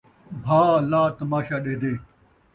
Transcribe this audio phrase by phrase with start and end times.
[0.43, 1.93] بھاء لا تماشا ݙیہدے